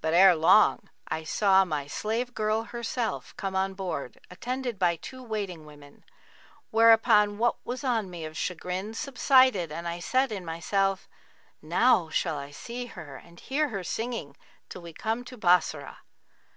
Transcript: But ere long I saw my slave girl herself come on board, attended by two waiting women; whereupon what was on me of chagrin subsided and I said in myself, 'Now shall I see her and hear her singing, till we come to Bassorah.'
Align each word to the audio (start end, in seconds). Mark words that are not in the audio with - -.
But 0.00 0.14
ere 0.14 0.36
long 0.36 0.90
I 1.08 1.24
saw 1.24 1.64
my 1.64 1.88
slave 1.88 2.34
girl 2.34 2.62
herself 2.62 3.36
come 3.36 3.56
on 3.56 3.74
board, 3.74 4.16
attended 4.30 4.78
by 4.78 4.94
two 4.94 5.20
waiting 5.24 5.66
women; 5.66 6.04
whereupon 6.70 7.36
what 7.38 7.56
was 7.66 7.82
on 7.82 8.08
me 8.08 8.24
of 8.24 8.36
chagrin 8.36 8.94
subsided 8.94 9.72
and 9.72 9.88
I 9.88 9.98
said 9.98 10.30
in 10.30 10.44
myself, 10.44 11.08
'Now 11.60 12.10
shall 12.10 12.38
I 12.38 12.52
see 12.52 12.86
her 12.86 13.16
and 13.16 13.40
hear 13.40 13.70
her 13.70 13.82
singing, 13.82 14.36
till 14.68 14.82
we 14.82 14.92
come 14.92 15.24
to 15.24 15.36
Bassorah.' 15.36 15.98